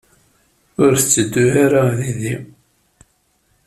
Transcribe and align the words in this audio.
Ur 0.83 0.91
tetteddu 0.95 1.45
ara 1.65 1.83
yid-i? 1.99 2.35